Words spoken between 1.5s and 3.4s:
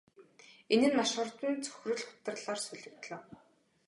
цөхрөл гутралаар солигдлоо.